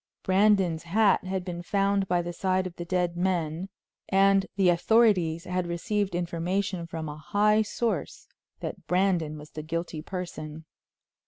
Brandon's 0.23 0.81
hat 0.81 1.25
had 1.25 1.45
been 1.45 1.61
found 1.61 2.07
by 2.07 2.23
the 2.23 2.33
side 2.33 2.65
of 2.65 2.75
the 2.75 2.85
dead 2.85 3.15
men, 3.15 3.69
and 4.09 4.47
the 4.55 4.67
authorities 4.69 5.43
had 5.43 5.67
received 5.67 6.15
information 6.15 6.87
from 6.87 7.07
a 7.07 7.17
high 7.17 7.61
source 7.61 8.27
that 8.61 8.87
Brandon 8.87 9.37
was 9.37 9.51
the 9.51 9.61
guilty 9.61 10.01
person. 10.01 10.65